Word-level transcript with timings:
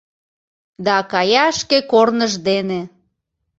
Да 0.85 0.95
кая 1.11 1.47
шке 1.59 1.77
корныж 1.91 2.33
дене. 2.47 2.81